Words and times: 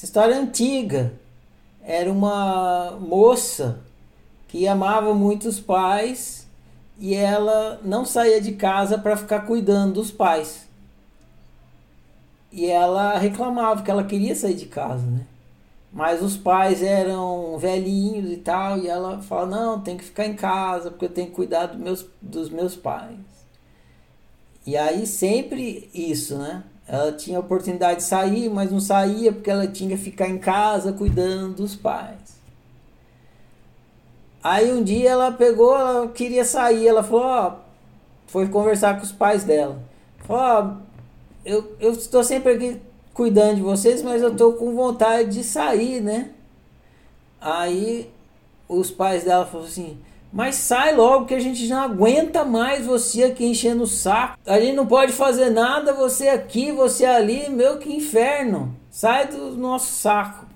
Essa 0.00 0.06
história 0.06 0.34
é 0.34 0.38
antiga. 0.38 1.12
Era 1.82 2.10
uma 2.10 2.92
moça 2.98 3.80
que 4.48 4.66
amava 4.66 5.12
muito 5.12 5.46
os 5.46 5.60
pais 5.60 6.48
e 6.98 7.14
ela 7.14 7.78
não 7.84 8.06
saía 8.06 8.40
de 8.40 8.52
casa 8.52 8.96
para 8.96 9.14
ficar 9.14 9.40
cuidando 9.40 9.96
dos 9.96 10.10
pais. 10.10 10.66
E 12.50 12.64
ela 12.64 13.18
reclamava 13.18 13.82
que 13.82 13.90
ela 13.90 14.02
queria 14.02 14.34
sair 14.34 14.54
de 14.54 14.64
casa, 14.64 15.04
né? 15.04 15.26
Mas 15.92 16.22
os 16.22 16.34
pais 16.34 16.82
eram 16.82 17.58
velhinhos 17.58 18.32
e 18.32 18.38
tal, 18.38 18.78
e 18.78 18.88
ela 18.88 19.20
fala: 19.20 19.44
Não, 19.48 19.82
tem 19.82 19.98
que 19.98 20.04
ficar 20.04 20.24
em 20.24 20.34
casa 20.34 20.90
porque 20.90 21.04
eu 21.04 21.10
tenho 21.12 21.26
que 21.26 21.34
cuidar 21.34 21.66
dos 21.66 21.78
meus, 21.78 22.06
dos 22.22 22.48
meus 22.48 22.74
pais. 22.74 23.18
E 24.66 24.78
aí 24.78 25.06
sempre 25.06 25.90
isso, 25.92 26.38
né? 26.38 26.64
Ela 26.92 27.12
tinha 27.12 27.36
a 27.36 27.40
oportunidade 27.40 27.98
de 27.98 28.02
sair, 28.02 28.50
mas 28.50 28.72
não 28.72 28.80
saía 28.80 29.32
porque 29.32 29.48
ela 29.48 29.64
tinha 29.68 29.96
que 29.96 30.02
ficar 30.02 30.28
em 30.28 30.38
casa 30.38 30.92
cuidando 30.92 31.54
dos 31.54 31.76
pais. 31.76 32.40
Aí 34.42 34.72
um 34.72 34.82
dia 34.82 35.10
ela 35.10 35.30
pegou, 35.30 35.72
ela 35.78 36.08
queria 36.08 36.44
sair, 36.44 36.88
ela 36.88 37.04
falou: 37.04 37.26
Ó, 37.26 37.52
foi 38.26 38.48
conversar 38.48 38.96
com 38.96 39.04
os 39.04 39.12
pais 39.12 39.44
dela. 39.44 39.80
Falou: 40.26 40.42
Ó, 40.42 40.72
eu, 41.44 41.76
eu 41.78 41.92
estou 41.92 42.24
sempre 42.24 42.54
aqui 42.54 42.80
cuidando 43.14 43.56
de 43.56 43.62
vocês, 43.62 44.02
mas 44.02 44.20
eu 44.20 44.34
tô 44.34 44.54
com 44.54 44.74
vontade 44.74 45.30
de 45.30 45.44
sair, 45.44 46.00
né? 46.00 46.30
Aí 47.40 48.10
os 48.68 48.90
pais 48.90 49.22
dela 49.22 49.46
falaram 49.46 49.68
assim: 49.68 49.96
mas 50.32 50.54
sai 50.54 50.94
logo 50.94 51.26
que 51.26 51.34
a 51.34 51.40
gente 51.40 51.66
não 51.66 51.82
aguenta 51.82 52.44
mais 52.44 52.86
você 52.86 53.24
aqui 53.24 53.46
enchendo 53.46 53.82
o 53.82 53.86
saco. 53.86 54.38
A 54.46 54.60
gente 54.60 54.76
não 54.76 54.86
pode 54.86 55.12
fazer 55.12 55.50
nada, 55.50 55.92
você 55.92 56.28
aqui, 56.28 56.70
você 56.70 57.04
ali, 57.04 57.50
meu 57.50 57.78
que 57.78 57.92
inferno. 57.92 58.74
Sai 58.90 59.26
do 59.26 59.56
nosso 59.56 59.92
saco. 59.92 60.46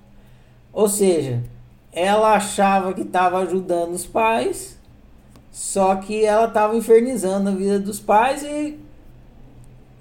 Ou 0.73 0.89
seja, 0.89 1.43
ela 1.93 2.35
achava 2.35 2.93
que 2.93 3.03
estava 3.03 3.39
ajudando 3.39 3.95
os 3.95 4.07
pais, 4.07 4.79
só 5.51 5.97
que 5.97 6.25
ela 6.25 6.47
estava 6.47 6.77
infernizando 6.77 7.51
a 7.51 7.53
vida 7.53 7.79
dos 7.79 7.99
pais 8.01 8.43
e 8.43 8.79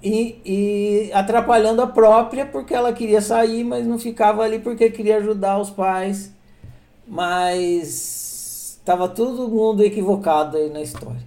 e, 0.06 0.38
e, 0.44 1.10
atrapalhando 1.14 1.80
a 1.80 1.86
própria 1.86 2.44
porque 2.44 2.74
ela 2.74 2.92
queria 2.92 3.22
sair, 3.22 3.64
mas 3.64 3.86
não 3.86 3.98
ficava 3.98 4.42
ali 4.42 4.58
porque 4.58 4.90
queria 4.90 5.16
ajudar 5.16 5.58
os 5.58 5.70
pais. 5.70 6.30
Mas 7.08 8.23
estava 8.84 9.08
todo 9.08 9.48
mundo 9.48 9.82
equivocado 9.82 10.58
aí 10.58 10.68
na 10.68 10.82
história. 10.82 11.22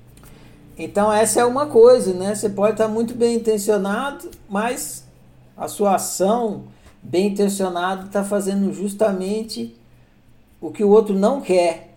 Então 0.78 1.12
essa 1.12 1.42
é 1.42 1.46
uma 1.46 1.66
coisa, 1.66 2.14
né? 2.14 2.36
Você 2.36 2.50
pode 2.50 2.74
estar 2.74 2.88
muito 2.88 3.16
bem 3.16 3.38
intencionado, 3.38 4.30
mas 4.48 5.04
a 5.58 5.68
sua 5.68 5.96
ação 5.96 6.66
bem 7.02 7.30
intencionada 7.30 8.06
está 8.06 8.24
fazendo 8.24 8.72
justamente 8.72 9.76
o 10.62 10.70
que 10.70 10.84
o 10.84 10.90
outro 10.90 11.16
não 11.18 11.42
quer. 11.42 11.96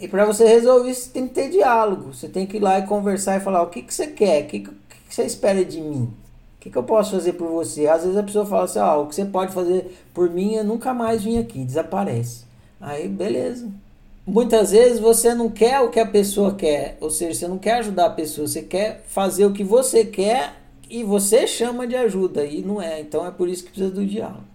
E 0.00 0.08
para 0.08 0.24
você 0.24 0.48
resolver 0.48 0.90
isso, 0.90 1.12
tem 1.12 1.28
que 1.28 1.34
ter 1.34 1.48
diálogo. 1.48 2.12
Você 2.12 2.28
tem 2.28 2.44
que 2.44 2.56
ir 2.56 2.60
lá 2.60 2.80
e 2.80 2.86
conversar 2.88 3.36
e 3.36 3.40
falar 3.40 3.62
o 3.62 3.70
que, 3.70 3.82
que 3.82 3.94
você 3.94 4.08
quer, 4.08 4.42
o 4.42 4.46
que, 4.48 4.60
que 4.60 4.70
você 5.08 5.22
espera 5.22 5.64
de 5.64 5.80
mim? 5.80 6.12
O 6.56 6.60
que, 6.60 6.70
que 6.70 6.76
eu 6.76 6.82
posso 6.82 7.12
fazer 7.12 7.34
por 7.34 7.48
você? 7.48 7.86
Às 7.86 8.02
vezes 8.02 8.16
a 8.16 8.22
pessoa 8.24 8.44
fala 8.44 8.64
assim: 8.64 8.80
ah, 8.80 8.96
o 8.96 9.06
que 9.06 9.14
você 9.14 9.24
pode 9.24 9.52
fazer 9.52 9.96
por 10.12 10.28
mim 10.28 10.56
é 10.56 10.64
nunca 10.64 10.92
mais 10.92 11.22
vir 11.22 11.38
aqui, 11.38 11.64
desaparece. 11.64 12.44
Aí, 12.80 13.06
beleza. 13.06 13.68
Muitas 14.24 14.70
vezes 14.70 15.00
você 15.00 15.34
não 15.34 15.50
quer 15.50 15.80
o 15.80 15.90
que 15.90 15.98
a 15.98 16.06
pessoa 16.06 16.54
quer, 16.54 16.96
ou 17.00 17.10
seja, 17.10 17.40
você 17.40 17.48
não 17.48 17.58
quer 17.58 17.74
ajudar 17.78 18.06
a 18.06 18.10
pessoa, 18.10 18.46
você 18.46 18.62
quer 18.62 19.02
fazer 19.08 19.46
o 19.46 19.52
que 19.52 19.64
você 19.64 20.04
quer 20.04 20.54
e 20.88 21.02
você 21.02 21.44
chama 21.44 21.88
de 21.88 21.96
ajuda, 21.96 22.44
e 22.44 22.62
não 22.62 22.80
é. 22.80 23.00
Então 23.00 23.26
é 23.26 23.32
por 23.32 23.48
isso 23.48 23.64
que 23.64 23.70
precisa 23.70 23.90
do 23.90 24.06
diálogo. 24.06 24.51